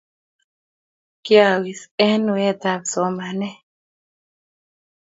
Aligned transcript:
kiawiss 1.25 1.81
eng 2.07 2.25
wetab 2.35 2.81
somanee.. 2.91 3.57